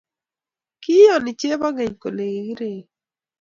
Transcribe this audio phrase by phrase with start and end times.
[0.81, 2.81] ki iyoni chebo keny kole kikirei